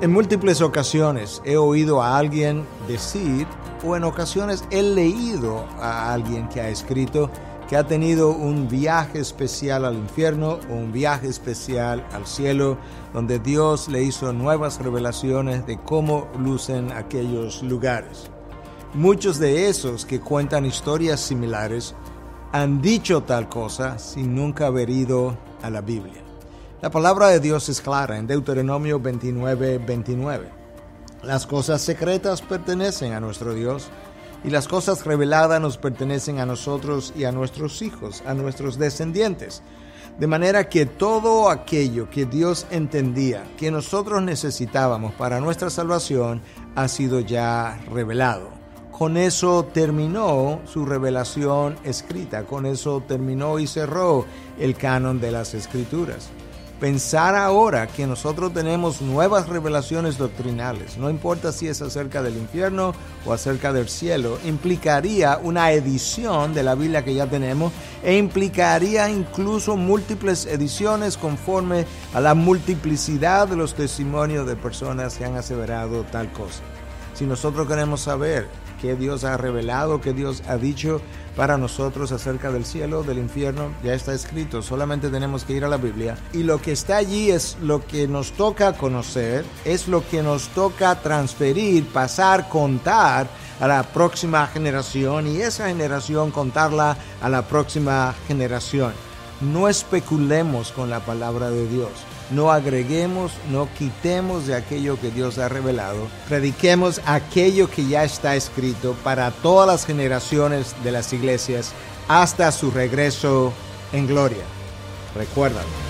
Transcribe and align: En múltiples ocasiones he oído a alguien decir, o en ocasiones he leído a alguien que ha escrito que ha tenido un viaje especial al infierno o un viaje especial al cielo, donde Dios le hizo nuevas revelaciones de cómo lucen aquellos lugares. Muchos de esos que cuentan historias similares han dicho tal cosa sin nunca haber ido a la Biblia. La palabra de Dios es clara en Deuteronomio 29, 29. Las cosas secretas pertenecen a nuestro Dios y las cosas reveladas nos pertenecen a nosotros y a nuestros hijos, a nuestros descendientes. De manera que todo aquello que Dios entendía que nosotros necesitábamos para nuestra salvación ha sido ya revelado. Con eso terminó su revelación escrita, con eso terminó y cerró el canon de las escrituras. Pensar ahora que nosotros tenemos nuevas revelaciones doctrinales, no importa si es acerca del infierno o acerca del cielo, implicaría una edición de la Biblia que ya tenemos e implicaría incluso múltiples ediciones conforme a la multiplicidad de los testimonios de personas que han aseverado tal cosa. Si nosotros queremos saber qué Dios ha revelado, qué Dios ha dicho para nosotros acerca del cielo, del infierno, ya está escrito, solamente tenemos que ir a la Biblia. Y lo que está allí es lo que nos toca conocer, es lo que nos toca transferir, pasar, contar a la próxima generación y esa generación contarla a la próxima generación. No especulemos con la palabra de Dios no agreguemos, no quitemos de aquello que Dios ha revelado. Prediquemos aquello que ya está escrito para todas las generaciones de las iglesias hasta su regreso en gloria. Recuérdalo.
En 0.00 0.12
múltiples 0.12 0.62
ocasiones 0.62 1.42
he 1.44 1.58
oído 1.58 2.02
a 2.02 2.16
alguien 2.16 2.64
decir, 2.88 3.46
o 3.84 3.96
en 3.96 4.04
ocasiones 4.04 4.64
he 4.70 4.82
leído 4.82 5.66
a 5.78 6.14
alguien 6.14 6.48
que 6.48 6.62
ha 6.62 6.70
escrito 6.70 7.30
que 7.68 7.76
ha 7.76 7.86
tenido 7.86 8.30
un 8.30 8.66
viaje 8.66 9.18
especial 9.18 9.84
al 9.84 9.96
infierno 9.96 10.58
o 10.70 10.72
un 10.72 10.90
viaje 10.90 11.28
especial 11.28 12.02
al 12.12 12.26
cielo, 12.26 12.78
donde 13.12 13.40
Dios 13.40 13.88
le 13.88 14.02
hizo 14.02 14.32
nuevas 14.32 14.82
revelaciones 14.82 15.66
de 15.66 15.78
cómo 15.78 16.28
lucen 16.38 16.92
aquellos 16.92 17.62
lugares. 17.62 18.30
Muchos 18.94 19.38
de 19.38 19.68
esos 19.68 20.06
que 20.06 20.18
cuentan 20.18 20.64
historias 20.64 21.20
similares 21.20 21.94
han 22.52 22.80
dicho 22.80 23.22
tal 23.22 23.50
cosa 23.50 23.98
sin 23.98 24.34
nunca 24.34 24.68
haber 24.68 24.88
ido 24.88 25.36
a 25.62 25.68
la 25.68 25.82
Biblia. 25.82 26.29
La 26.82 26.90
palabra 26.90 27.28
de 27.28 27.40
Dios 27.40 27.68
es 27.68 27.82
clara 27.82 28.16
en 28.16 28.26
Deuteronomio 28.26 28.98
29, 28.98 29.76
29. 29.86 30.48
Las 31.22 31.46
cosas 31.46 31.82
secretas 31.82 32.40
pertenecen 32.40 33.12
a 33.12 33.20
nuestro 33.20 33.52
Dios 33.52 33.90
y 34.44 34.48
las 34.48 34.66
cosas 34.66 35.04
reveladas 35.04 35.60
nos 35.60 35.76
pertenecen 35.76 36.38
a 36.38 36.46
nosotros 36.46 37.12
y 37.14 37.24
a 37.24 37.32
nuestros 37.32 37.82
hijos, 37.82 38.22
a 38.24 38.32
nuestros 38.32 38.78
descendientes. 38.78 39.62
De 40.18 40.26
manera 40.26 40.70
que 40.70 40.86
todo 40.86 41.50
aquello 41.50 42.08
que 42.08 42.24
Dios 42.24 42.66
entendía 42.70 43.44
que 43.58 43.70
nosotros 43.70 44.22
necesitábamos 44.22 45.12
para 45.12 45.38
nuestra 45.38 45.68
salvación 45.68 46.40
ha 46.76 46.88
sido 46.88 47.20
ya 47.20 47.78
revelado. 47.92 48.48
Con 48.90 49.18
eso 49.18 49.66
terminó 49.66 50.60
su 50.64 50.86
revelación 50.86 51.76
escrita, 51.84 52.44
con 52.44 52.64
eso 52.64 53.02
terminó 53.06 53.58
y 53.58 53.66
cerró 53.66 54.24
el 54.58 54.74
canon 54.76 55.20
de 55.20 55.30
las 55.30 55.52
escrituras. 55.52 56.30
Pensar 56.80 57.34
ahora 57.34 57.86
que 57.88 58.06
nosotros 58.06 58.54
tenemos 58.54 59.02
nuevas 59.02 59.50
revelaciones 59.50 60.16
doctrinales, 60.16 60.96
no 60.96 61.10
importa 61.10 61.52
si 61.52 61.68
es 61.68 61.82
acerca 61.82 62.22
del 62.22 62.38
infierno 62.38 62.94
o 63.26 63.34
acerca 63.34 63.70
del 63.74 63.90
cielo, 63.90 64.38
implicaría 64.46 65.38
una 65.42 65.72
edición 65.72 66.54
de 66.54 66.62
la 66.62 66.74
Biblia 66.74 67.04
que 67.04 67.12
ya 67.12 67.26
tenemos 67.26 67.70
e 68.02 68.16
implicaría 68.16 69.10
incluso 69.10 69.76
múltiples 69.76 70.46
ediciones 70.46 71.18
conforme 71.18 71.84
a 72.14 72.20
la 72.22 72.32
multiplicidad 72.32 73.46
de 73.46 73.56
los 73.56 73.74
testimonios 73.74 74.46
de 74.46 74.56
personas 74.56 75.18
que 75.18 75.26
han 75.26 75.36
aseverado 75.36 76.04
tal 76.04 76.32
cosa. 76.32 76.62
Si 77.12 77.26
nosotros 77.26 77.68
queremos 77.68 78.00
saber 78.00 78.48
qué 78.80 78.96
Dios 78.96 79.24
ha 79.24 79.36
revelado, 79.36 80.00
qué 80.00 80.14
Dios 80.14 80.42
ha 80.48 80.56
dicho 80.56 81.02
para 81.36 81.58
nosotros 81.58 82.12
acerca 82.12 82.50
del 82.50 82.64
cielo, 82.64 83.02
del 83.02 83.18
infierno, 83.18 83.72
ya 83.82 83.94
está 83.94 84.12
escrito, 84.12 84.62
solamente 84.62 85.08
tenemos 85.10 85.44
que 85.44 85.54
ir 85.54 85.64
a 85.64 85.68
la 85.68 85.76
Biblia. 85.76 86.16
Y 86.32 86.42
lo 86.42 86.60
que 86.60 86.72
está 86.72 86.96
allí 86.96 87.30
es 87.30 87.56
lo 87.62 87.86
que 87.86 88.08
nos 88.08 88.32
toca 88.32 88.74
conocer, 88.74 89.44
es 89.64 89.88
lo 89.88 90.06
que 90.08 90.22
nos 90.22 90.48
toca 90.48 91.00
transferir, 91.00 91.86
pasar, 91.86 92.48
contar 92.48 93.28
a 93.60 93.68
la 93.68 93.82
próxima 93.82 94.46
generación 94.46 95.26
y 95.26 95.42
esa 95.42 95.68
generación 95.68 96.30
contarla 96.30 96.96
a 97.20 97.28
la 97.28 97.42
próxima 97.42 98.14
generación. 98.26 99.09
No 99.40 99.68
especulemos 99.68 100.72
con 100.72 100.90
la 100.90 101.00
palabra 101.00 101.50
de 101.50 101.66
Dios 101.68 101.90
no 102.30 102.52
agreguemos, 102.52 103.32
no 103.50 103.68
quitemos 103.76 104.46
de 104.46 104.54
aquello 104.54 104.98
que 105.00 105.10
Dios 105.10 105.38
ha 105.38 105.48
revelado. 105.48 106.06
Prediquemos 106.28 107.00
aquello 107.04 107.68
que 107.68 107.86
ya 107.86 108.04
está 108.04 108.36
escrito 108.36 108.94
para 109.02 109.30
todas 109.30 109.66
las 109.66 109.84
generaciones 109.84 110.74
de 110.84 110.92
las 110.92 111.12
iglesias 111.12 111.72
hasta 112.08 112.52
su 112.52 112.70
regreso 112.70 113.52
en 113.92 114.06
gloria. 114.06 114.44
Recuérdalo. 115.14 115.89